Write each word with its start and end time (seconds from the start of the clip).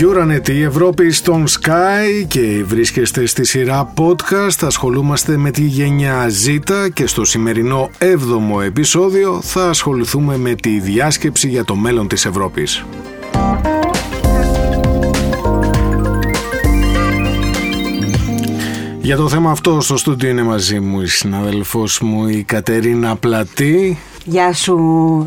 Euronet, 0.00 0.48
η 0.48 0.62
Ευρώπη 0.62 1.10
στον 1.10 1.44
Sky 1.46 2.26
και 2.28 2.64
βρίσκεστε 2.66 3.26
στη 3.26 3.44
σειρά 3.44 3.92
podcast. 3.96 4.62
Ασχολούμαστε 4.62 5.36
με 5.36 5.50
τη 5.50 5.62
γενιά 5.62 6.26
Z 6.46 6.88
και 6.92 7.06
στο 7.06 7.24
σημερινό 7.24 7.90
7ο 7.98 8.62
επεισόδιο 8.64 9.40
θα 9.42 9.68
ασχοληθούμε 9.68 10.36
με 10.36 10.54
τη 10.54 10.80
διάσκεψη 10.80 11.48
για 11.48 11.64
το 11.64 11.74
μέλλον 11.74 12.08
της 12.08 12.24
Ευρώπης. 12.24 12.84
Για 19.08 19.16
το 19.16 19.28
θέμα 19.28 19.50
αυτό 19.50 19.80
στο 19.80 19.96
στούντιο 19.96 20.28
είναι 20.28 20.42
μαζί 20.42 20.80
μου 20.80 21.00
η 21.00 21.06
συναδελφός 21.06 22.00
μου 22.00 22.26
η 22.26 22.42
Κατερίνα 22.42 23.16
Πλατή. 23.16 23.98
Γεια 24.24 24.52
σου 24.52 24.76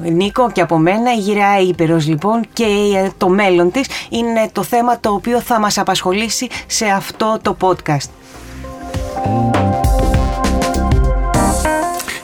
Νίκο 0.03 0.51
και 0.51 0.61
από 0.61 0.77
μένα 0.77 1.13
η 1.13 1.17
γυραιά 1.17 1.59
Ήπειρος 1.59 2.07
λοιπόν 2.07 2.41
και 2.53 2.65
το 3.17 3.29
μέλλον 3.29 3.71
της 3.71 3.87
είναι 4.09 4.49
το 4.51 4.63
θέμα 4.63 4.99
το 4.99 5.09
οποίο 5.13 5.41
θα 5.41 5.59
μας 5.59 5.77
απασχολήσει 5.77 6.47
σε 6.67 6.85
αυτό 6.85 7.39
το 7.41 7.57
podcast. 7.59 8.09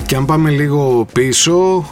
Και 0.07 0.15
αν 0.15 0.25
πάμε 0.25 0.49
λίγο 0.49 1.07
πίσω 1.13 1.85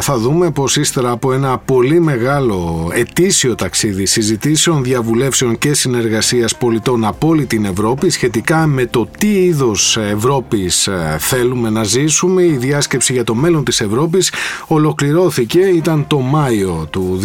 θα 0.00 0.18
δούμε 0.18 0.50
πως 0.50 0.76
ύστερα 0.76 1.10
από 1.10 1.32
ένα 1.32 1.58
πολύ 1.58 2.00
μεγάλο 2.00 2.90
ετήσιο 2.92 3.54
ταξίδι 3.54 4.06
συζητήσεων, 4.06 4.82
διαβουλεύσεων 4.82 5.58
και 5.58 5.74
συνεργασίας 5.74 6.56
πολιτών 6.56 7.04
από 7.04 7.28
όλη 7.28 7.46
την 7.46 7.64
Ευρώπη 7.64 8.10
σχετικά 8.10 8.66
με 8.66 8.86
το 8.86 9.08
τι 9.18 9.44
είδος 9.44 9.96
Ευρώπης 9.96 10.88
θέλουμε 11.18 11.70
να 11.70 11.82
ζήσουμε 11.82 12.42
η 12.42 12.56
διάσκεψη 12.56 13.12
για 13.12 13.24
το 13.24 13.34
μέλλον 13.34 13.64
της 13.64 13.80
Ευρώπης 13.80 14.32
ολοκληρώθηκε 14.66 15.60
ήταν 15.60 16.06
το 16.06 16.18
Μάιο 16.18 16.86
του 16.90 17.20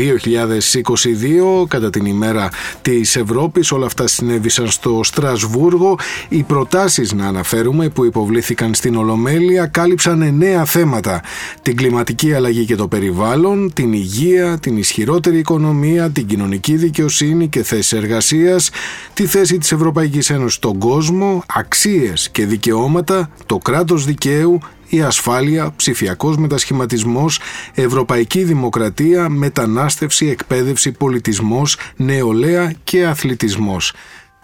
2022 1.64 1.68
κατά 1.68 1.90
την 1.90 2.06
ημέρα 2.06 2.50
της 2.82 3.16
Ευρώπης 3.16 3.72
όλα 3.72 3.86
αυτά 3.86 4.08
συνέβησαν 4.08 4.68
στο 4.68 5.00
Στρασβούργο. 5.04 5.98
Οι 6.30 6.44
προτάσεις 6.44 7.14
να 7.14 7.28
αναφέρουμε 7.28 7.90
που 7.90 8.06
υποβλήθηκαν 8.06 8.74
στην 8.74 8.96
Ολομέλεια 8.96 9.66
κάλυψαν 9.68 10.24
νέα 10.32 10.66
θέματα. 10.66 11.22
Την 11.62 11.76
κλιματική 11.76 12.34
αλλαγή 12.34 12.66
και 12.66 12.76
το 12.76 12.88
περιβάλλον, 12.88 13.74
την 13.74 13.94
υγεία, 13.94 14.58
την 14.60 14.78
ισχυρότερη 14.78 15.38
οικονομία, 15.38 16.10
την 16.10 16.26
κοινωνική 16.26 16.76
δικαιοσύνη 16.76 17.48
και 17.48 17.64
θέσεις 17.64 17.94
εργασίας, 17.94 18.70
τη 19.14 19.26
θέση 19.26 19.58
της 19.58 19.72
Ευρωπαϊκής 19.72 20.30
Ένωσης 20.30 20.54
στον 20.54 20.78
κόσμο, 20.78 21.44
αξίες 21.48 22.30
και 22.30 22.46
δικαιώματα, 22.46 23.30
το 23.46 23.58
κράτος 23.58 24.06
δικαίου, 24.06 24.60
η 24.90 25.02
ασφάλεια, 25.02 25.74
ψηφιακός 25.76 26.38
μετασχηματισμός, 26.38 27.40
ευρωπαϊκή 27.74 28.44
δημοκρατία, 28.44 29.30
μετανάστευση, 29.30 30.28
εκπαίδευση, 30.28 30.92
πολιτισμός, 30.92 31.78
νεολαία 31.96 32.74
και 32.84 33.06
αθλητισμός 33.06 33.94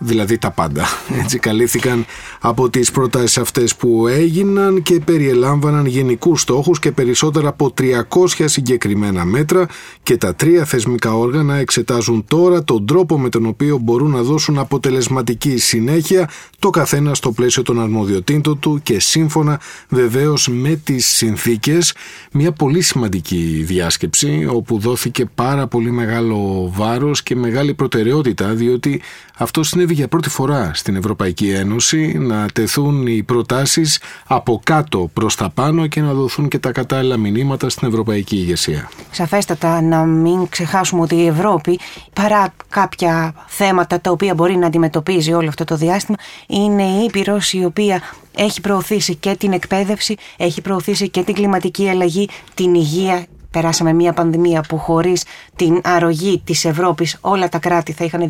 δηλαδή 0.04 0.38
τα 0.38 0.52
πάντα. 0.52 0.86
Έτσι 1.24 1.40
καλύφθηκαν 1.40 2.06
από 2.40 2.70
τις 2.70 2.92
προτάσεις 2.92 3.38
αυτές 3.38 3.76
που 3.76 4.08
έγιναν 4.08 4.82
και 4.82 5.00
περιελάμβαναν 5.00 5.86
γενικούς 5.86 6.42
στόχους 6.42 6.80
και 6.80 6.92
περισσότερα 6.92 7.48
από 7.48 7.74
300 7.82 8.26
συγκεκριμένα 8.46 9.26
μέτρα 9.26 9.68
και 10.04 10.18
τα 10.18 10.36
τρία 10.36 10.66
θεσμικά 10.66 11.14
όργανα 11.14 11.56
εξετάζουν 11.56 12.26
τώρα 12.28 12.64
τον 12.64 12.86
τρόπο 12.86 13.20
με 13.20 13.30
τον 13.30 13.46
οποίο 13.46 13.78
μπορούν 13.78 14.12
να 14.12 14.22
δώσουν 14.22 14.58
αποτελεσματική 14.58 15.58
συνέχεια 15.58 16.30
το 16.60 16.70
καθένα 16.70 17.14
στο 17.14 17.32
πλαίσιο 17.32 17.64
των 17.64 17.82
αρμοδιοτήτων 17.82 18.60
του 18.60 18.80
και 18.84 19.00
σύμφωνα 19.00 19.60
βεβαίως 19.90 20.48
με 20.48 20.82
τις 20.84 21.06
συνθήκες 21.06 21.94
μια 22.32 22.52
πολύ 22.52 22.82
σημαντική 22.82 23.64
διάσκεψη 23.66 24.48
όπου 24.50 24.80
δόθηκε 24.80 25.26
πάρα 25.36 25.68
πολύ 25.68 25.92
μεγάλο 25.92 26.72
βάρος 26.76 27.24
και 27.24 27.36
μεγάλη 27.36 27.74
προτεραιότητα 27.74 28.48
διότι 28.48 29.02
αυτό 29.38 29.64
συνέβη 29.92 29.94
για 29.94 30.08
πρώτη 30.08 30.30
φορά 30.30 30.72
στην 30.74 30.96
Ευρωπαϊκή 30.96 31.50
Ένωση 31.50 32.18
να 32.18 32.46
τεθούν 32.54 33.08
οι 33.08 33.24
προτάσεις 33.24 34.00
από 34.28 34.62
κάτω 34.64 35.10
προς 35.14 35.36
τα 35.36 35.50
πάνω 35.50 35.88
και 35.88 36.02
να 36.02 36.14
δοθούν 36.14 36.48
και 36.48 36.60
τα 36.60 36.72
κατάλληλα 36.72 37.18
μηνύματα 37.18 37.70
στην 37.70 37.88
Ευρωπαϊκή 37.88 38.36
ηγεσία. 38.36 38.90
Σαφέστατα 39.12 39.82
να 39.82 40.04
μην 40.04 40.50
ξεχάσουμε 40.50 41.02
ότι 41.02 41.16
η 41.16 41.28
Ευρώπη 41.28 41.80
παρά 42.14 42.54
κάποια 42.70 43.34
θέματα 43.48 44.02
τα 44.02 44.12
οποία 44.12 44.34
μπορεί 44.34 44.56
να 44.58 44.68
αντιμετωπίζει 44.68 45.34
όλο 45.34 45.48
αυτό 45.48 45.64
το 45.64 45.76
διάστημα 45.76 46.18
είναι 46.48 46.84
η 46.84 47.04
Ήπειρος 47.04 47.54
η 47.54 47.66
οποία 47.66 48.02
έχει 48.36 48.62
προωθήσει 48.62 49.16
και 49.16 49.36
την 49.36 49.52
εκπαίδευση, 49.54 50.16
έχει 50.38 50.62
προωθήσει 50.62 51.10
και 51.10 51.24
την 51.24 51.34
κλιματική 51.34 51.90
αλλαγή, 51.90 52.30
την 52.54 52.74
υγεία 52.74 53.26
περάσαμε 53.52 53.94
μια 53.94 54.14
πανδημία 54.14 54.62
που 54.62 54.78
χωρίς 54.78 55.24
την 55.56 55.82
αρρωγή 55.84 56.42
της 56.46 56.66
Ευρώπης 56.66 57.18
όλα 57.22 57.50
τα 57.50 57.60
κράτη 57.60 57.92
θα 57.92 58.06
είχαν 58.06 58.30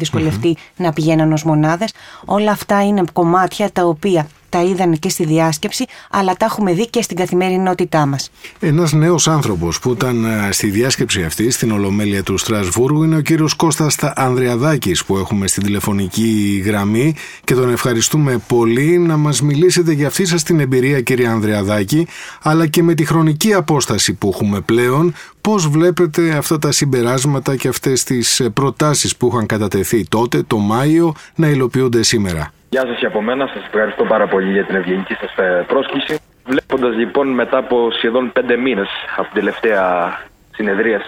να 0.76 0.94
πηγαίνουν 0.94 1.32
ως 1.32 1.44
μονάδες. 1.44 1.94
Όλα 2.26 2.52
αυτά 2.52 2.84
είναι 2.86 3.04
κομμάτια 3.14 3.72
τα 3.72 3.84
οποία 3.86 4.28
τα 4.52 4.64
είδαν 4.64 5.00
και 5.00 5.10
στη 5.10 5.26
διάσκεψη, 5.26 5.86
αλλά 6.10 6.34
τα 6.34 6.46
έχουμε 6.46 6.74
δει 6.74 6.90
και 6.90 7.02
στην 7.02 7.18
καθημερινότητά 7.18 8.06
μας. 8.06 8.32
Ένας 8.60 8.94
νέος 8.94 9.28
άνθρωπος 9.28 9.80
που 9.80 9.92
ήταν 9.92 10.26
ε, 10.26 10.52
στη 10.52 10.70
διάσκεψη 10.70 11.24
αυτή, 11.24 11.52
στην 11.52 11.72
Ολομέλεια 11.72 12.24
του 12.24 12.38
Στρασβούργου, 12.38 13.04
είναι 13.04 13.16
ο 13.16 13.22
κύριος 13.22 13.54
Κώστας 13.54 13.98
Ανδριαδάκης, 14.04 15.06
που 15.06 15.18
έχουμε 15.18 15.48
στην 15.48 15.64
τηλεφωνική 15.64 16.62
γραμμή 16.66 17.16
και 17.44 17.54
τον 17.54 17.72
ευχαριστούμε 17.72 18.38
πολύ 18.48 18.98
να 18.98 19.18
μας 19.18 19.42
μιλήσετε 19.42 19.92
για 19.92 20.08
αυτή 20.08 20.26
σας 20.26 20.44
την 20.44 20.60
εμπειρία, 20.60 21.02
κύριε 21.02 21.28
Ανδριαδάκη, 21.28 22.08
αλλά 22.42 22.68
και 22.68 22.84
με 22.84 22.94
τη 22.94 23.06
χρονική 23.06 23.54
απόσταση 23.54 24.14
που 24.14 24.30
έχουμε 24.34 24.62
πλέον. 24.62 25.14
Πώς 25.42 25.68
βλέπετε 25.68 26.32
αυτά 26.32 26.60
τα 26.60 26.72
συμπεράσματα 26.72 27.56
και 27.56 27.68
αυτές 27.68 28.04
τις 28.04 28.40
ε, 28.40 28.50
προτάσεις 28.50 29.16
που 29.16 29.28
είχαν 29.28 29.46
κατατεθεί 29.46 30.04
τότε, 30.04 30.44
το 30.44 30.58
Μάιο, 30.58 31.14
να 31.36 31.48
υλοποιούνται 31.48 32.04
σήμερα; 32.04 32.54
Γεια 32.74 32.86
σας 32.86 32.98
και 32.98 33.06
από 33.06 33.22
μένα. 33.22 33.48
Σας 33.54 33.64
ευχαριστώ 33.66 34.04
πάρα 34.04 34.28
πολύ 34.28 34.52
για 34.52 34.66
την 34.66 34.76
ευγενική 34.76 35.14
σας 35.14 35.36
ε, 35.38 35.66
πρόσκληση. 35.68 36.20
Βλέποντας 36.46 36.96
λοιπόν 36.96 37.28
μετά 37.28 37.58
από 37.58 37.92
σχεδόν 37.92 38.32
πέντε 38.32 38.58
μήνες 38.58 38.88
από 39.16 39.24
την 39.24 39.34
τελευταία 39.34 40.14
συνεδρία 40.52 41.02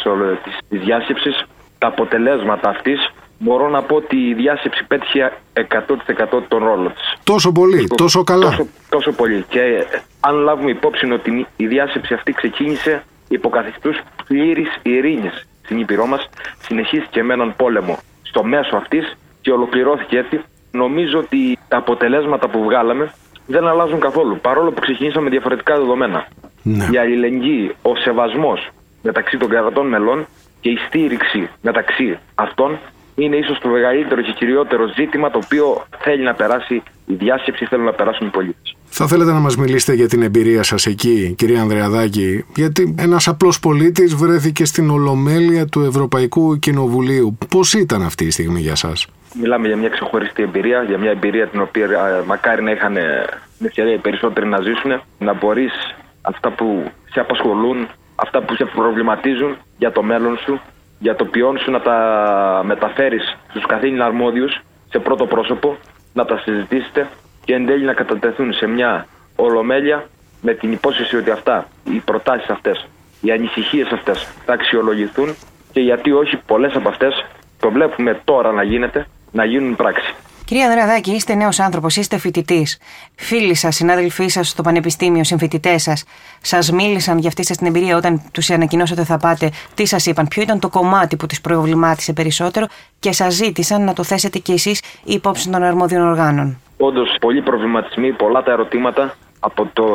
της 0.44 0.80
διάσκεψης, 0.80 1.46
τα 1.78 1.88
αποτελέσματα 1.88 2.70
αυτής, 2.70 3.10
μπορώ 3.40 3.70
να 3.70 3.82
πω 3.82 3.96
ότι 3.96 4.16
η 4.16 4.34
διάσκεψη 4.34 4.84
πέτυχε 4.88 5.32
100% 5.54 6.42
τον 6.48 6.64
ρόλο 6.64 6.90
της. 6.90 7.18
Τόσο 7.24 7.52
πολύ, 7.52 7.88
τόσο, 7.88 8.24
καλά. 8.24 8.50
Τόσο, 8.50 8.68
τόσο 8.90 9.12
πολύ. 9.12 9.46
Και 9.50 9.60
ε, 9.60 10.02
αν 10.20 10.36
λάβουμε 10.36 10.72
υπόψη 10.72 11.12
ότι 11.12 11.48
η 11.56 11.68
διάσκεψη 11.68 12.14
αυτή 12.14 12.32
ξεκίνησε 12.32 13.04
υποκαθιστού 13.28 13.92
πλήρης 14.28 14.80
ειρήνης 14.82 15.48
στην 15.64 15.80
Ήπειρό 15.80 16.06
μας, 16.06 16.30
συνεχίστηκε 16.62 17.24
με 17.24 17.34
έναν 17.34 17.54
πόλεμο 17.56 17.98
στο 18.22 18.44
μέσο 18.44 18.76
αυτής 18.76 19.18
και 19.42 19.52
ολοκληρώθηκε 19.52 20.18
έτσι 20.18 20.42
νομίζω 20.82 21.18
ότι 21.20 21.58
τα 21.68 21.78
αποτελέσματα 21.78 22.50
που 22.50 22.64
βγάλαμε 22.64 23.14
δεν 23.46 23.68
αλλάζουν 23.68 24.00
καθόλου. 24.00 24.40
Παρόλο 24.42 24.72
που 24.72 24.82
ξεκινήσαμε 24.82 25.30
διαφορετικά 25.30 25.76
δεδομένα. 25.76 26.28
Ναι. 26.64 26.88
Η 26.92 26.98
αλληλεγγύη, 26.98 27.76
ο 27.82 27.96
σεβασμός 27.96 28.70
μεταξύ 29.02 29.38
των 29.38 29.50
κρατών 29.50 29.88
μελών 29.88 30.26
και 30.62 30.70
η 30.70 30.78
στήριξη 30.88 31.50
μεταξύ 31.62 32.18
αυτών 32.36 32.80
είναι 33.16 33.36
ίσως 33.36 33.60
το 33.60 33.68
μεγαλύτερο 33.70 34.22
και 34.22 34.32
κυριότερο 34.32 34.88
ζήτημα 34.96 35.32
το 35.32 35.40
οποίο 35.44 35.86
θέλει 36.00 36.24
να 36.24 36.34
περάσει 36.34 36.84
η 37.06 37.14
διάσκεψη, 37.14 37.66
θέλουν 37.66 37.86
να 37.86 37.94
περάσουν 37.94 38.28
οι 38.28 38.30
πολίτες. 38.30 38.76
Θα 38.86 39.08
θέλετε 39.08 39.32
να 39.32 39.40
μας 39.40 39.58
μιλήσετε 39.58 39.94
για 39.94 40.08
την 40.08 40.22
εμπειρία 40.22 40.64
σας 40.64 40.86
εκεί, 40.86 41.34
κυρία 41.38 41.62
Ανδρεαδάκη, 41.62 42.46
γιατί 42.56 42.96
ένας 42.98 43.28
απλός 43.28 43.60
πολίτης 43.60 44.16
βρέθηκε 44.16 44.66
στην 44.66 44.90
Ολομέλεια 44.90 45.66
του 45.66 45.82
Ευρωπαϊκού 45.82 46.60
Κοινοβουλίου. 46.60 47.38
Πώς 47.50 47.74
ήταν 47.74 48.02
αυτή 48.02 48.26
η 48.26 48.32
στιγμή 48.32 48.60
για 48.60 48.72
εσά, 48.72 48.94
Μιλάμε 49.34 49.68
για 49.68 49.78
μια 49.78 49.90
ξεχωριστή 49.90 50.44
εμπειρία, 50.44 50.84
για 50.84 50.98
μια 50.98 51.12
εμπειρία 51.12 51.48
την 51.48 51.62
οποία 51.62 52.24
μακάρι 52.26 52.64
να 52.64 52.72
είχαν 52.72 52.94
την 53.58 53.66
ευκαιρία 53.66 53.94
οι 53.94 53.98
περισσότεροι 53.98 54.48
να 54.48 54.62
ζήσουν, 54.62 55.02
να 55.20 55.34
μπορείς 55.34 55.96
αυτά 56.22 56.52
που 56.52 56.92
σε 57.12 57.20
απασχολούν, 57.20 57.88
αυτά 58.16 58.42
που 58.44 58.56
σε 58.56 58.66
προβληματίζουν 58.66 59.58
για 59.78 59.92
το 59.92 60.04
μέλλον 60.04 60.38
σου, 60.38 60.60
για 61.00 61.16
το 61.16 61.26
ποιόν 61.26 61.58
σου 61.58 61.72
να 61.72 61.82
τα 61.82 61.98
μεταφέρεις 62.66 63.38
στους 63.50 63.66
καθήλυνα 63.66 64.06
αρμόδιους 64.06 64.62
σε 64.90 65.00
πρώτο 65.00 65.26
πρόσωπο, 65.26 65.78
να 66.14 66.26
τα 66.26 66.38
συζητήσετε 66.38 67.08
και 67.46 67.54
εν 67.54 67.66
τέλει 67.66 67.86
να 67.86 67.94
κατατεθούν 67.94 68.54
σε 68.54 68.68
μια 68.68 69.08
ολομέλεια 69.36 70.06
με 70.42 70.54
την 70.54 70.72
υπόσχεση 70.72 71.16
ότι 71.16 71.32
αυτά, 71.32 71.68
οι 71.84 72.00
προτάσεις 72.06 72.50
αυτές, 72.50 72.88
οι 73.22 73.32
ανησυχίες 73.32 73.92
αυτές 73.92 74.28
θα 74.46 74.54
αξιολογηθούν 74.54 75.36
και 75.72 75.80
γιατί 75.80 76.12
όχι 76.12 76.38
πολλές 76.46 76.76
από 76.76 76.90
αυτές 76.90 77.26
το 77.60 77.72
βλέπουμε 77.72 78.22
τώρα 78.24 78.52
να 78.52 78.64
γίνεται, 78.64 79.06
να 79.34 79.46
γίνουν 79.46 79.76
πράξη. 79.76 80.16
Κυρία 80.46 80.66
Ανδρεαδάκη, 80.66 81.12
είστε 81.12 81.36
νέος 81.36 81.60
άνθρωπος, 81.60 81.96
είστε 81.96 82.18
φοιτητής. 82.18 82.78
Φίλοι 83.16 83.56
σας, 83.56 83.76
συνάδελφοί 83.76 84.28
σας 84.28 84.50
στο 84.50 84.62
πανεπιστήμιο, 84.62 85.24
συμφοιτητές 85.24 85.82
σας, 85.82 86.04
σας 86.42 86.72
μίλησαν 86.72 87.18
για 87.18 87.28
αυτή 87.28 87.46
σας 87.46 87.58
την 87.58 87.68
εμπειρία 87.68 87.98
όταν 87.98 88.22
τους 88.32 88.50
ανακοινώσατε 88.50 89.02
ότι 89.02 89.10
θα 89.10 89.18
πάτε. 89.18 89.52
Τι 89.74 89.86
σας 89.86 90.06
είπαν, 90.06 90.28
ποιο 90.28 90.42
ήταν 90.42 90.60
το 90.60 90.70
κομμάτι 90.70 91.16
που 91.16 91.26
τους 91.26 91.42
προβλημάτισε 91.42 92.14
περισσότερο 92.14 92.66
και 93.00 93.12
σας 93.12 93.34
ζήτησαν 93.34 93.84
να 93.84 93.94
το 93.94 94.04
θέσετε 94.04 94.40
κι 94.40 94.52
εσείς 94.52 94.82
υπόψη 95.04 95.50
των 95.50 95.64
αρμόδιων 95.64 96.08
οργάνων. 96.08 96.58
Όντως, 96.78 97.16
πολλοί 97.20 97.42
προβληματισμοί, 97.42 98.12
πολλά 98.14 98.44
τα 98.44 98.52
ερωτήματα 98.52 99.16
από 99.40 99.70
το 99.74 99.86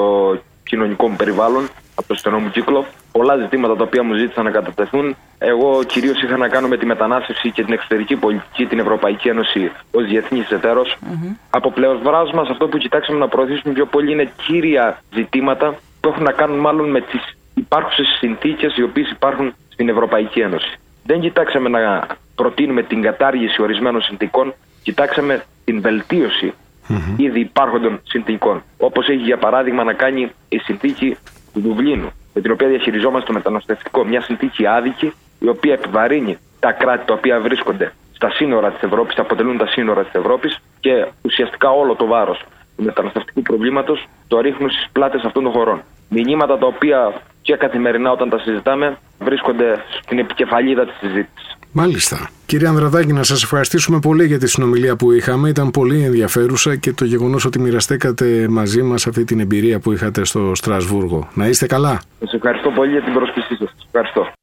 κοινωνικό 0.63 1.09
μου 1.09 1.17
περιβάλλον 1.17 1.69
από 1.99 2.09
το 2.09 2.15
στενό 2.15 2.39
μου 2.39 2.51
κύκλο. 2.51 2.87
Πολλά 3.13 3.37
ζητήματα 3.37 3.77
τα 3.77 3.85
οποία 3.85 4.03
μου 4.03 4.15
ζήτησαν 4.15 4.45
να 4.45 4.51
κατατεθούν. 4.51 5.17
Εγώ 5.39 5.85
κυρίως 5.87 6.23
είχα 6.23 6.37
να 6.37 6.49
κάνω 6.49 6.69
με 6.69 6.77
τη 6.77 6.87
μετανάστευση 6.87 7.51
και 7.51 7.65
την 7.65 7.73
εξωτερική 7.73 8.17
πολιτική, 8.17 8.67
την 8.67 8.79
Ευρωπαϊκή 8.79 9.29
Ένωση 9.29 9.73
ως 9.91 10.05
διεθνής 10.05 10.51
εταίρος. 10.51 10.97
Mm-hmm. 11.01 11.37
Από 11.51 11.71
πλευράς 11.71 12.33
μας, 12.33 12.49
αυτό 12.49 12.69
που 12.69 12.79
κοιτάξαμε 12.79 13.19
να 13.19 13.29
προωθήσουμε 13.29 13.75
πιο 13.75 13.87
πολύ 13.87 14.13
είναι 14.13 14.31
κύρια 14.47 15.03
ζητήματα 15.15 15.75
που 16.01 16.09
έχουν 16.09 16.23
να 16.23 16.33
κάνουν 16.33 16.59
μάλλον 16.59 16.91
με 16.91 17.01
τις 17.01 17.37
υπάρχουσες 17.55 18.07
συνθήκες 18.19 18.77
οι 18.77 18.83
οποίες 18.83 19.11
υπάρχουν 19.11 19.55
στην 19.69 19.89
Ευρωπαϊκή 19.89 20.41
Ένωση. 20.41 20.79
Δεν 21.05 21.21
κοιτάξαμε 21.21 21.69
να 21.69 22.07
προτείνουμε 22.35 22.83
την 22.83 23.03
κατάργηση 23.03 23.63
ορισμένων 23.63 24.03
συνθήκων, 24.03 24.55
κοιτάξαμε 24.83 25.45
την 25.65 25.81
βελτίωση 25.81 26.55
mm-hmm. 26.89 27.15
ήδη 27.17 27.41
υπάρχοντων 27.41 28.01
συνθήκων. 28.05 28.63
Όπως 28.79 29.09
έχει 29.09 29.23
για 29.23 29.39
παράδειγμα 29.39 29.85
να 29.85 29.93
κάνει 29.93 30.31
η 30.49 30.59
συνθήκη 30.59 31.17
του 31.53 31.61
Δουβλίνου, 31.61 32.11
με 32.35 32.41
την 32.41 32.53
οποία 32.53 32.69
διαχειριζόμαστε 32.69 33.27
το 33.27 33.33
μεταναστευτικό. 33.33 34.05
Μια 34.05 34.21
συνθήκη 34.21 34.67
άδικη, 34.67 35.13
η 35.39 35.49
οποία 35.49 35.73
επιβαρύνει 35.73 36.39
τα 36.61 36.73
κράτη 36.73 37.07
τα 37.07 37.15
οποία 37.15 37.41
βρίσκονται 37.41 37.93
στα 38.13 38.31
σύνορα 38.31 38.71
της 38.71 38.83
Ευρώπης, 38.83 39.19
αποτελούν 39.19 39.59
τα 39.59 39.67
σύνορα 39.67 40.05
της 40.05 40.15
Ευρώπης 40.15 40.61
και 40.81 41.07
ουσιαστικά 41.23 41.71
όλο 41.71 41.95
το 41.95 42.07
βάρος 42.07 42.45
του 42.77 42.85
μεταναστευτικού 42.85 43.43
προβλήματος 43.43 44.09
το 44.29 44.41
ρίχνουν 44.41 44.71
στις 44.71 44.89
πλάτες 44.93 45.23
αυτών 45.25 45.43
των 45.43 45.53
χωρών. 45.53 45.83
Μηνύματα 46.09 46.59
τα 46.59 46.67
οποία 46.67 47.21
και 47.43 47.57
καθημερινά 47.57 48.11
όταν 48.11 48.29
τα 48.29 48.39
συζητάμε 48.39 48.97
βρίσκονται 49.19 49.85
στην 50.03 50.19
επικεφαλίδα 50.19 50.87
της 50.87 50.97
συζήτησης. 51.01 51.58
Μάλιστα. 51.73 52.31
Κύριε 52.47 52.69
Ανδραδάκη, 52.69 53.13
να 53.13 53.23
σας 53.23 53.43
ευχαριστήσουμε 53.43 53.99
πολύ 53.99 54.27
για 54.27 54.39
τη 54.39 54.49
συνομιλία 54.49 54.97
που 54.97 55.13
είχαμε. 55.13 55.49
Ήταν 55.49 55.71
πολύ 55.71 56.03
ενδιαφέρουσα 56.03 56.77
και 56.77 56.93
το 56.93 57.05
γεγονός 57.05 57.45
ότι 57.45 57.61
μοιραστήκατε 57.61 58.47
μαζί 58.49 58.83
μας 58.83 59.07
αυτή 59.07 59.25
την 59.25 59.41
εμπειρία 59.41 59.81
που 59.81 59.93
είχατε 59.93 60.25
στο 60.25 60.55
Στρασβούργο. 60.55 61.29
Να 61.35 61.47
είστε 61.47 61.67
καλά. 61.67 62.01
Σας 62.19 62.33
ευχαριστώ 62.33 62.71
πολύ 62.71 62.91
για 62.91 63.03
την 63.03 63.13
πρόσκλησή 63.13 63.57
σας. 63.57 63.75
Ευχαριστώ. 63.87 64.38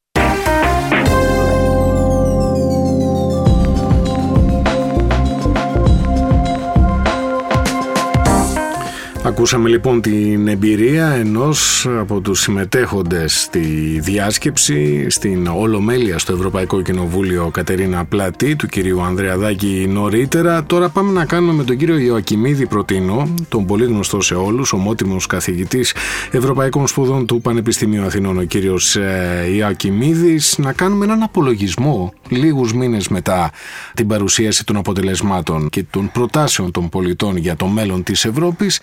Ακούσαμε 9.25 9.69
λοιπόν 9.69 10.01
την 10.01 10.47
εμπειρία 10.47 11.07
ενός 11.07 11.87
από 11.99 12.19
τους 12.19 12.39
συμμετέχοντες 12.39 13.41
στη 13.41 13.59
διάσκεψη 14.03 15.09
στην 15.09 15.47
Ολομέλεια 15.47 16.19
στο 16.19 16.33
Ευρωπαϊκό 16.33 16.81
Κοινοβούλιο 16.81 17.49
Κατερίνα 17.49 18.05
Πλατή 18.05 18.55
του 18.55 18.67
κυρίου 18.67 19.01
Ανδρεαδάκη 19.01 19.87
νωρίτερα. 19.89 20.63
Τώρα 20.63 20.89
πάμε 20.89 21.11
να 21.11 21.25
κάνουμε 21.25 21.53
με 21.53 21.63
τον 21.63 21.77
κύριο 21.77 21.97
Ιωακιμίδη 21.97 22.67
Προτίνο, 22.67 23.33
τον 23.49 23.65
πολύ 23.65 23.85
γνωστό 23.85 24.21
σε 24.21 24.33
όλους, 24.33 24.73
ομότιμος 24.73 25.25
καθηγητής 25.25 25.93
Ευρωπαϊκών 26.31 26.87
Σπουδών 26.87 27.25
του 27.25 27.41
Πανεπιστημίου 27.41 28.03
Αθηνών, 28.03 28.37
ο 28.37 28.43
κύριος 28.43 28.95
ε, 28.95 29.45
Ιωακιμίδης, 29.55 30.57
να 30.57 30.73
κάνουμε 30.73 31.05
έναν 31.05 31.23
απολογισμό 31.23 32.13
λίγους 32.29 32.73
μήνες 32.73 33.07
μετά 33.07 33.51
την 33.93 34.07
παρουσίαση 34.07 34.65
των 34.65 34.77
αποτελεσμάτων 34.77 35.69
και 35.69 35.83
των 35.89 36.11
προτάσεων 36.11 36.71
των 36.71 36.89
πολιτών 36.89 37.37
για 37.37 37.55
το 37.55 37.67
μέλλον 37.67 38.03
της 38.03 38.25
Ευρώπης 38.25 38.79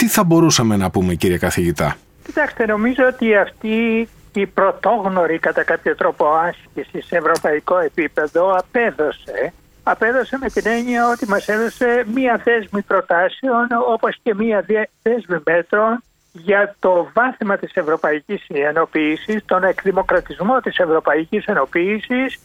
τι 0.00 0.08
θα 0.08 0.24
μπορούσαμε 0.24 0.76
να 0.76 0.90
πούμε 0.90 1.14
κύριε 1.14 1.38
καθηγητά; 1.38 1.96
Κοιτάξτε 2.24 2.66
νομίζω 2.66 3.06
ότι 3.06 3.36
αυτή 3.36 4.08
η 4.32 4.46
πρωτόγνωρη 4.46 5.38
κατά 5.38 5.62
κάποιο 5.62 5.94
τρόπο 5.96 6.26
άσκηση 6.26 7.00
σε 7.06 7.16
ευρωπαϊκό 7.16 7.78
επίπεδο 7.78 8.56
απέδωσε. 8.56 9.52
Απέδωσε 9.82 10.38
με 10.40 10.48
την 10.48 10.66
έννοια 10.66 11.08
ότι 11.08 11.28
μας 11.28 11.48
έδωσε 11.48 12.04
μία 12.14 12.40
θέσμη 12.44 12.82
προτάσεων 12.82 13.66
όπως 13.88 14.18
και 14.22 14.34
μία 14.34 14.64
θέσμη 15.02 15.38
μέτρων 15.44 16.02
για 16.32 16.76
το 16.78 17.10
βάθημα 17.14 17.56
της 17.56 17.72
Ευρωπαϊκής 17.74 18.46
Ενοποίησης, 18.48 19.44
τον 19.44 19.64
εκδημοκρατισμό 19.64 20.60
της 20.60 20.78
Ευρωπαϊκής 20.78 21.44
Ενοποίησης 21.44 22.38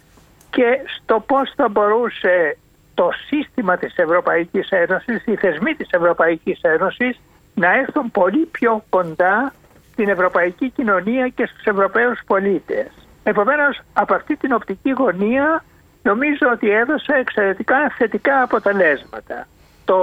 και 0.49 0.79
στο 0.95 1.23
πώς 1.27 1.53
θα 1.55 1.69
μπορούσε 1.69 2.57
το 2.93 3.09
σύστημα 3.27 3.77
της 3.77 3.95
Ευρωπαϊκής 3.95 4.69
Ένωσης, 4.69 5.25
οι 5.25 5.35
θεσμοί 5.35 5.73
της 5.73 5.87
Ευρωπαϊκής 5.91 6.59
Ένωσης 6.61 7.19
να 7.55 7.73
έρθουν 7.73 8.11
πολύ 8.11 8.45
πιο 8.45 8.83
κοντά 8.89 9.53
στην 9.91 10.09
ευρωπαϊκή 10.09 10.69
κοινωνία 10.69 11.27
και 11.27 11.45
στους 11.45 11.63
Ευρωπαίους 11.63 12.19
πολίτες. 12.27 12.87
Επομένως, 13.23 13.81
από 13.93 14.13
αυτή 14.13 14.35
την 14.35 14.53
οπτική 14.53 14.91
γωνία 14.91 15.63
νομίζω 16.03 16.49
ότι 16.53 16.69
έδωσε 16.69 17.13
εξαιρετικά 17.13 17.89
θετικά 17.97 18.41
αποτελέσματα. 18.41 19.47
Το 19.85 19.99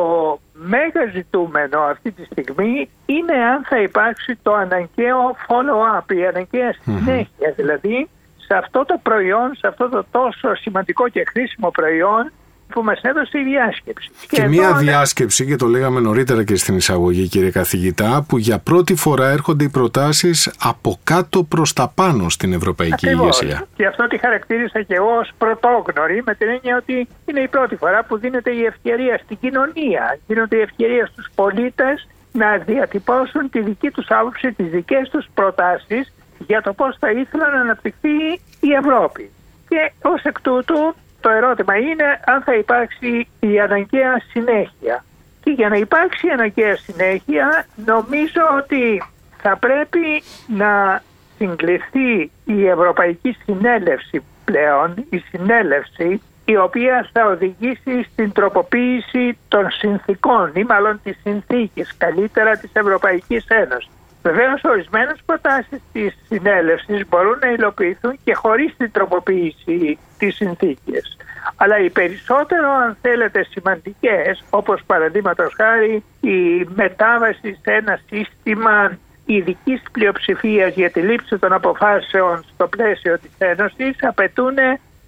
μέγα 0.53 1.05
ζητούμενο 1.13 1.81
αυτή 1.81 2.11
τη 2.11 2.25
στιγμή 2.25 2.91
είναι 3.07 3.33
αν 3.33 3.65
θα 3.65 3.83
υπάρξει 3.83 4.39
το 4.43 4.53
αναγκαίο 4.55 5.37
follow-up, 5.49 6.13
η 6.13 6.27
αναγκαία 6.27 6.75
συνέχεια, 6.83 7.53
δηλαδή 7.57 8.09
σε 8.37 8.55
αυτό 8.55 8.85
το 8.85 9.01
προϊόν, 9.03 9.55
σε 9.55 9.67
αυτό 9.67 9.89
το 9.89 10.05
τόσο 10.11 10.55
σημαντικό 10.55 11.09
και 11.09 11.25
χρήσιμο 11.29 11.71
προϊόν 11.71 12.33
που 12.73 12.83
μας 12.83 13.01
έδωσε 13.03 13.39
η 13.39 13.43
διάσκεψη. 13.43 14.11
Και, 14.21 14.37
και 14.37 14.49
μία 14.49 14.75
διάσκεψη, 14.75 15.47
και 15.47 15.57
το 15.57 15.67
λέγαμε 15.67 16.01
νωρίτερα 16.01 16.45
και 16.45 16.57
στην 16.57 16.77
εισαγωγή 16.77 17.29
κύριε 17.29 17.51
καθηγητά, 17.51 18.25
που 18.29 18.39
για 18.39 18.59
πρώτη 18.59 18.95
φορά 18.95 19.29
έρχονται 19.29 19.65
οι 19.65 19.69
προτάσεις 19.69 20.53
από 20.63 20.99
κάτω 21.05 21.45
προς 21.45 21.73
τα 21.73 21.93
πάνω 21.95 22.29
στην 22.29 22.53
Ευρωπαϊκή 22.53 22.95
Ακριβώς. 22.95 23.41
ηγεσία. 23.41 23.67
Και 23.77 23.87
αυτό 23.87 24.07
τη 24.07 24.19
χαρακτήρισα 24.19 24.83
και 24.83 24.95
εγώ 24.95 25.17
ως 25.21 25.31
πρωτόγνωρη, 25.39 26.23
με 26.27 26.35
την 26.35 26.49
έννοια 26.49 26.77
ότι 26.77 27.09
είναι 27.27 27.41
η 27.41 27.49
πρώτη 27.49 27.77
φορά 27.77 28.05
που 28.05 28.19
δίνεται 28.19 28.51
η 28.51 28.65
ευκαιρία 28.65 29.21
στην 29.25 29.39
κοινωνία, 29.41 30.19
δίνεται 30.27 30.57
η 30.57 30.61
ευκαιρία 30.61 31.07
στους 31.07 31.31
πολίτες 31.35 32.07
να 32.33 32.57
διατυπώσουν 32.57 33.51
τη 33.51 33.61
δική 33.61 33.91
τους 33.91 34.07
άποψη, 34.09 34.53
τις 34.53 34.67
δικές 34.71 35.09
τους 35.09 35.27
προτάσεις 35.35 36.13
για 36.47 36.63
το 36.63 36.73
πώς 36.73 36.97
θα 37.01 37.11
ήθελαν 37.11 37.53
να 37.53 37.61
αναπτυχθεί 37.61 38.17
η 38.61 38.73
Ευρώπη. 38.81 39.31
Και 39.69 39.93
ως 40.03 40.23
εκ 40.23 40.41
τούτου 40.41 40.95
το 41.23 41.31
ερώτημα 41.31 41.77
είναι 41.77 42.21
αν 42.27 42.43
θα 42.43 42.55
υπάρξει 42.55 43.29
η 43.41 43.61
αναγκαία 43.61 44.23
συνέχεια. 44.31 45.05
Και 45.43 45.51
για 45.51 45.69
να 45.69 45.77
υπάρξει 45.77 46.27
η 46.27 46.31
αναγκαία 46.31 46.77
συνέχεια 46.77 47.67
νομίζω 47.85 48.43
ότι 48.63 49.03
θα 49.43 49.57
πρέπει 49.57 50.23
να 50.47 51.03
συγκληθεί 51.39 52.31
η 52.45 52.67
Ευρωπαϊκή 52.67 53.37
Συνέλευση 53.45 54.23
πλέον, 54.45 54.95
η 55.11 55.19
συνέλευση 55.19 56.21
η 56.45 56.57
οποία 56.57 57.09
θα 57.13 57.27
οδηγήσει 57.27 58.03
στην 58.13 58.33
τροποποίηση 58.33 59.39
των 59.49 59.71
συνθήκων 59.71 60.53
ή 60.55 60.65
μάλλον 60.65 61.01
της 61.03 61.19
συνθήκης 61.23 61.97
καλύτερα 61.97 62.57
της 62.57 62.71
Ευρωπαϊκής 62.73 63.45
Ένωσης. 63.49 63.91
Βεβαίως, 64.23 64.65
ορισμένες 64.65 65.19
προτάσεις 65.27 65.81
της 65.93 66.17
συνέλευσης 66.29 67.09
μπορούν 67.09 67.39
να 67.41 67.51
υλοποιηθούν 67.51 68.19
και 68.25 68.35
χωρίς 68.35 68.77
την 68.77 68.91
τροποποίηση 68.91 69.99
της 70.19 70.35
συνθήκης. 70.35 71.17
Αλλά 71.57 71.79
οι 71.79 71.91
περισσότερο, 71.91 72.71
αν 72.71 72.97
θέλετε, 73.03 73.47
σημαντικές, 73.51 74.45
όπως 74.51 74.83
παραδείγματος 74.87 75.53
χάρη 75.57 76.05
η 76.21 76.67
μετάβαση 76.75 77.59
σε 77.63 77.73
ένα 77.73 78.01
σύστημα 78.09 78.99
ειδικής 79.27 79.83
πλειοψηφίας 79.93 80.75
για 80.75 80.91
τη 80.91 81.01
λήψη 81.01 81.39
των 81.39 81.53
αποφάσεων 81.53 82.45
στο 82.55 82.67
πλαίσιο 82.67 83.19
της 83.19 83.31
Ένωσης, 83.39 83.97
απαιτούν 84.01 84.55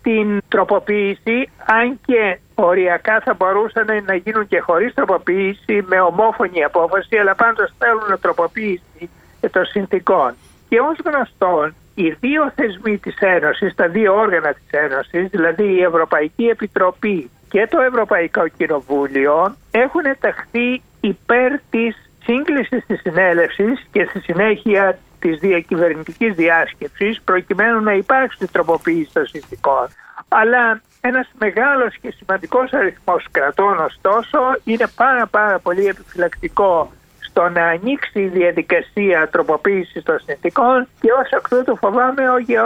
την 0.05 0.43
τροποποίηση, 0.49 1.37
αν 1.67 2.01
και 2.07 2.39
οριακά 2.55 3.21
θα 3.25 3.35
μπορούσαν 3.35 3.87
να 4.07 4.15
γίνουν 4.15 4.47
και 4.49 4.61
χωρίς 4.61 4.95
τροποποίηση 4.95 5.85
με 5.89 6.01
ομόφωνη 6.01 6.65
απόφαση, 6.65 7.17
αλλά 7.17 7.35
πάντως 7.35 7.73
θέλουν 7.79 8.21
τροποποίηση 8.21 9.11
των 9.51 9.65
συνθήκων. 9.65 10.35
Και 10.69 10.81
ως 10.81 10.97
γνωστόν, 11.05 11.75
οι 11.95 12.11
δύο 12.11 12.53
θεσμοί 12.55 12.99
της 12.99 13.17
Ένωσης, 13.19 13.75
τα 13.75 13.89
δύο 13.89 14.15
όργανα 14.15 14.53
της 14.53 14.67
Ένωσης, 14.71 15.29
δηλαδή 15.31 15.65
η 15.65 15.83
Ευρωπαϊκή 15.83 16.45
Επιτροπή 16.45 17.31
και 17.49 17.67
το 17.71 17.81
Ευρωπαϊκό 17.81 18.49
Κοινοβούλιο, 18.49 19.57
έχουν 19.71 20.03
ταχθεί 20.21 20.83
υπέρ 21.01 21.53
της 21.71 22.11
σύγκλησης 22.25 22.87
της 22.87 23.01
συνέλευσης 23.01 23.87
και 23.93 24.07
στη 24.09 24.21
συνέχεια 24.21 24.99
της 25.25 25.39
διακυβερνητικής 25.39 26.35
διάσκεψης 26.35 27.21
προκειμένου 27.25 27.81
να 27.81 27.93
υπάρξει 27.93 28.47
τροποποίηση 28.53 29.11
των 29.13 29.27
συνθήκων. 29.27 29.87
Αλλά 30.29 30.81
ένας 31.01 31.29
μεγάλος 31.39 31.97
και 32.01 32.15
σημαντικός 32.19 32.73
αριθμός 32.73 33.27
κρατών 33.31 33.79
ωστόσο 33.79 34.39
είναι 34.65 34.87
πάρα 34.97 35.27
πάρα 35.27 35.59
πολύ 35.59 35.87
επιφυλακτικό 35.87 36.93
στο 37.21 37.49
να 37.49 37.65
ανοίξει 37.65 38.21
η 38.21 38.29
διαδικασία 38.29 39.29
τροποποίησης 39.33 40.03
των 40.03 40.19
συνθήκων 40.27 40.89
και 41.01 41.11
ως 41.21 41.31
εκ 41.31 41.49
τούτου 41.49 41.77
φοβάμαι 41.77 42.23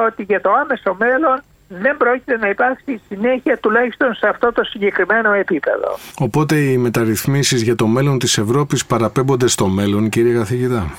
ότι 0.07 0.23
για 0.23 0.41
το 0.41 0.51
άμεσο 0.53 0.97
μέλλον 0.99 1.43
δεν 1.69 1.97
πρόκειται 1.97 2.37
να 2.37 2.49
υπάρξει 2.49 3.01
συνέχεια 3.09 3.59
τουλάχιστον 3.59 4.15
σε 4.15 4.29
αυτό 4.29 4.53
το 4.53 4.65
συγκεκριμένο 4.65 5.33
επίπεδο. 5.33 5.99
Οπότε 6.19 6.57
οι 6.57 6.77
μεταρρυθμίσεις 6.77 7.63
για 7.63 7.75
το 7.75 7.87
μέλλον 7.87 8.19
της 8.19 8.39
Ευρώπης 8.39 8.87
παραπέμπονται 8.87 9.47
στο 9.47 9.67
μέλλον 9.67 10.09
κύριε 10.09 10.35
καθηγητά; 10.35 10.91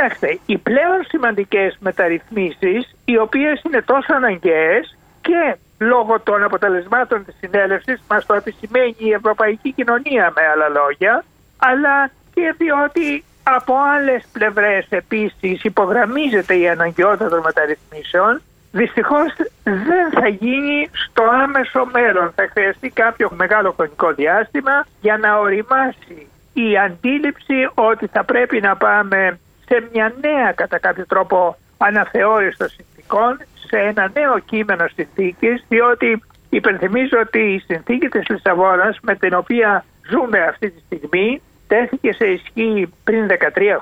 Κοιτάξτε, 0.00 0.38
οι 0.46 0.58
πλέον 0.58 1.04
σημαντικές 1.08 1.76
μεταρρυθμίσεις 1.80 2.96
οι 3.04 3.18
οποίες 3.18 3.62
είναι 3.66 3.82
τόσο 3.82 4.14
αναγκαίες 4.14 4.96
και 5.20 5.56
λόγω 5.78 6.20
των 6.20 6.42
αποτελεσμάτων 6.44 7.24
της 7.24 7.34
συνέλευσης 7.40 8.00
μας 8.08 8.26
το 8.26 8.34
επισημαίνει 8.34 8.94
η 8.98 9.12
ευρωπαϊκή 9.12 9.72
κοινωνία 9.72 10.32
με 10.36 10.42
άλλα 10.52 10.68
λόγια 10.68 11.24
αλλά 11.58 12.10
και 12.34 12.54
διότι 12.58 13.24
Από 13.42 13.74
άλλες 13.94 14.24
πλευρές 14.32 14.86
επίσης 14.88 15.64
υπογραμμίζεται 15.64 16.54
η 16.54 16.68
αναγκαιότητα 16.68 17.28
των 17.28 17.40
μεταρρυθμίσεων. 17.44 18.42
Δυστυχώς 18.72 19.32
δεν 19.62 20.10
θα 20.12 20.28
γίνει 20.28 20.90
στο 20.92 21.22
άμεσο 21.42 21.88
μέλλον. 21.92 22.32
Θα 22.34 22.48
χρειαστεί 22.52 22.88
κάποιο 22.88 23.30
μεγάλο 23.36 23.72
χρονικό 23.72 24.12
διάστημα 24.12 24.86
για 25.00 25.16
να 25.18 25.38
οριμάσει 25.38 26.26
η 26.52 26.78
αντίληψη 26.78 27.70
ότι 27.74 28.06
θα 28.06 28.24
πρέπει 28.24 28.60
να 28.60 28.76
πάμε 28.76 29.38
σε 29.70 29.88
μια 29.92 30.14
νέα 30.20 30.52
κατά 30.52 30.78
κάποιο 30.78 31.06
τρόπο 31.06 31.56
αναθεώρηση 31.78 32.58
των 32.58 32.68
συνθήκων, 32.68 33.40
σε 33.66 33.76
ένα 33.76 34.10
νέο 34.14 34.38
κείμενο 34.38 34.86
συνθήκης, 34.94 35.64
διότι 35.68 36.22
υπενθυμίζω 36.50 37.18
ότι 37.20 37.38
η 37.38 37.58
συνθήκη 37.66 38.08
της 38.08 38.28
Λισαβόνας 38.28 38.98
με 39.02 39.14
την 39.14 39.34
οποία 39.34 39.84
ζούμε 40.10 40.38
αυτή 40.42 40.70
τη 40.70 40.80
στιγμή 40.86 41.42
τέθηκε 41.66 42.12
σε 42.12 42.26
ισχύ 42.26 42.92
πριν 43.04 43.26
13 43.28 43.34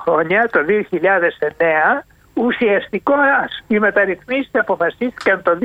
χρόνια, 0.04 0.49
το 0.52 0.61
2009, 0.68 2.04
ουσιαστικό 2.35 3.14
οι 3.66 3.78
μεταρρυθμίσεις 3.78 4.50
αποφασίστηκαν 4.52 5.42
το 5.42 5.59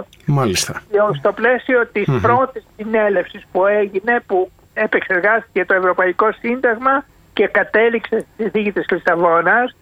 2002 0.00 0.04
Μάλιστα. 0.24 0.82
στο 1.18 1.32
πλαίσιο 1.32 1.86
της 1.86 2.06
mm-hmm. 2.08 2.18
πρώτης 2.22 2.64
συνέλευσης 2.76 3.42
που 3.52 3.66
έγινε 3.66 4.22
που 4.26 4.50
επεξεργάστηκε 4.74 5.64
το 5.64 5.74
Ευρωπαϊκό 5.74 6.32
Σύνταγμα 6.32 7.04
και 7.32 7.46
κατέληξε 7.46 8.18
στη 8.18 8.28
συνθήκη 8.36 8.72
της 8.72 8.86
Λισαβόνας. 8.90 9.76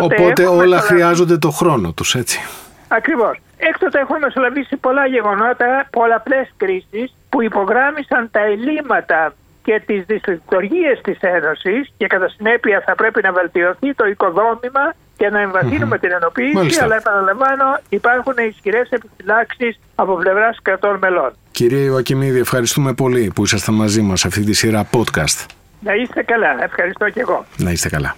Οπότε 0.00 0.46
όλα 0.46 0.80
χρειάζονται 0.80 1.38
το 1.38 1.50
χρόνο 1.50 1.92
τους, 1.92 2.14
έτσι. 2.14 2.40
Ακριβώς. 2.88 3.40
Έκτοτε 3.56 3.98
έχουν 4.00 4.18
μεσολαβήσει 4.18 4.76
πολλά 4.76 5.06
γεγονότα, 5.06 5.88
πολλαπλές 5.90 6.52
κρίσεις 6.56 7.14
που 7.28 7.42
υπογράμμισαν 7.42 8.28
τα 8.30 8.40
ελλείμματα 8.40 9.34
και 9.62 9.82
τις 9.86 10.04
δυσλειτουργίες 10.06 11.00
της 11.02 11.18
Ένωσης 11.20 11.92
και 11.96 12.06
κατά 12.06 12.28
συνέπεια 12.28 12.82
θα 12.86 12.94
πρέπει 12.94 13.20
να 13.22 13.32
βελτιωθεί 13.32 13.94
το 13.94 14.06
οικοδόμημα 14.06 14.94
και 15.16 15.28
να 15.30 15.40
εμβαθύνουμε 15.40 15.98
την 15.98 16.10
ενοποίηση, 16.12 16.54
Μάλιστα. 16.54 16.84
αλλά 16.84 16.96
επαναλαμβάνω 16.96 17.78
υπάρχουν 17.88 18.34
ισχυρές 18.48 18.88
επιφυλάξεις 18.90 19.78
από 19.94 20.14
πλευράς 20.14 20.58
κρατών 20.62 20.98
μελών. 21.00 21.32
Κύριε 21.50 21.84
Ιωακημίδη, 21.84 22.38
ευχαριστούμε 22.38 22.92
πολύ 22.92 23.32
που 23.34 23.42
ήσασταν 23.42 23.74
μαζί 23.74 24.00
μας 24.00 24.24
αυτή 24.24 24.44
τη 24.44 24.52
σειρά 24.52 24.88
podcast. 24.92 25.46
Να 25.80 25.94
είστε 25.94 26.22
καλά. 26.22 26.62
Ευχαριστώ 26.64 27.10
και 27.10 27.20
εγώ. 27.20 27.44
Να 27.56 27.70
είστε 27.70 27.88
καλά. 27.88 28.16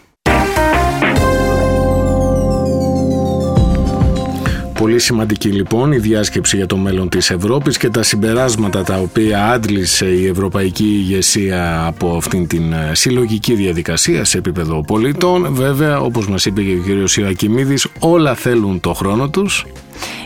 Πολύ 4.80 4.98
σημαντική 4.98 5.48
λοιπόν 5.48 5.92
η 5.92 5.98
διάσκεψη 5.98 6.56
για 6.56 6.66
το 6.66 6.76
μέλλον 6.76 7.08
της 7.08 7.30
Ευρώπης 7.30 7.76
και 7.76 7.88
τα 7.88 8.02
συμπεράσματα 8.02 8.82
τα 8.82 8.96
οποία 8.96 9.46
άντλησε 9.46 10.06
η 10.06 10.26
ευρωπαϊκή 10.26 10.84
ηγεσία 10.84 11.86
από 11.86 12.16
αυτήν 12.16 12.46
την 12.46 12.72
ε, 12.72 12.90
συλλογική 12.94 13.54
διαδικασία 13.54 14.24
σε 14.24 14.38
επίπεδο 14.38 14.84
πολιτών. 14.84 15.54
Βέβαια, 15.54 16.00
όπως 16.00 16.28
μας 16.28 16.44
είπε 16.44 16.62
και 16.62 16.72
ο 16.72 16.82
κύριος 16.82 17.16
Ιωακημίδης, 17.16 17.88
όλα 17.98 18.34
θέλουν 18.34 18.80
το 18.80 18.92
χρόνο 18.92 19.28
τους. 19.28 19.66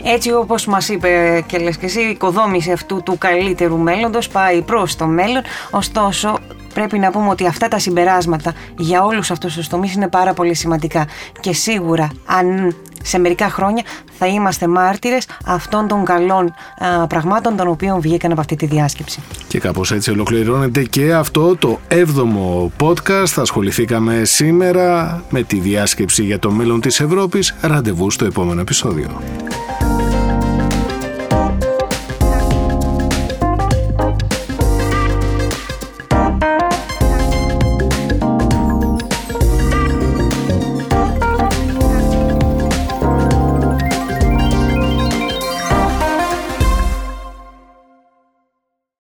Έτσι 0.03 0.33
όπως 0.33 0.65
μας 0.65 0.89
είπε 0.89 1.43
και 1.47 1.57
λες 1.57 1.77
και 1.77 1.85
εσύ, 1.85 1.99
η 1.99 2.09
οικοδόμηση 2.09 2.71
αυτού 2.71 3.01
του 3.03 3.17
καλύτερου 3.17 3.77
μέλλοντος 3.77 4.29
πάει 4.29 4.61
προς 4.61 4.95
το 4.95 5.05
μέλλον, 5.05 5.41
ωστόσο 5.71 6.39
πρέπει 6.73 6.99
να 6.99 7.11
πούμε 7.11 7.29
ότι 7.29 7.47
αυτά 7.47 7.67
τα 7.67 7.79
συμπεράσματα 7.79 8.53
για 8.77 9.03
όλους 9.03 9.31
αυτούς 9.31 9.53
τους 9.53 9.67
τομείς 9.67 9.93
είναι 9.93 10.07
πάρα 10.07 10.33
πολύ 10.33 10.53
σημαντικά 10.53 11.07
και 11.39 11.53
σίγουρα 11.53 12.11
αν 12.25 12.75
σε 13.05 13.19
μερικά 13.19 13.49
χρόνια 13.49 13.83
θα 14.17 14.27
είμαστε 14.27 14.67
μάρτυρες 14.67 15.27
αυτών 15.45 15.87
των 15.87 16.05
καλών 16.05 16.53
α, 16.77 17.07
πραγμάτων 17.07 17.55
των 17.55 17.67
οποίων 17.67 18.01
βγήκαν 18.01 18.31
από 18.31 18.39
αυτή 18.39 18.55
τη 18.55 18.65
διάσκεψη. 18.65 19.19
Και 19.47 19.59
κάπως 19.59 19.91
έτσι 19.91 20.11
ολοκληρώνεται 20.11 20.83
και 20.83 21.13
αυτό 21.13 21.55
το 21.55 21.79
7ο 21.89 22.85
podcast. 22.85 23.33
Ασχοληθήκαμε 23.35 24.23
σήμερα 24.23 25.23
με 25.29 25.43
τη 25.43 25.59
διάσκεψη 25.59 26.23
για 26.23 26.39
το 26.39 26.51
μέλλον 26.51 26.81
της 26.81 26.99
Ευρώπης. 26.99 27.55
Ραντεβού 27.61 28.11
στο 28.11 28.25
επόμενο 28.25 28.61
επεισόδιο. 28.61 29.21